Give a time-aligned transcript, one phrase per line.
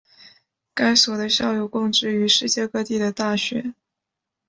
[0.73, 3.75] 该所的校友供职于世界各地的大学。